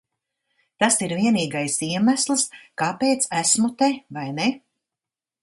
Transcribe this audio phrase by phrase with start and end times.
[0.83, 2.47] Tas ir vienīgais iemesls,
[2.83, 4.51] kāpēc esmu te, vai ne?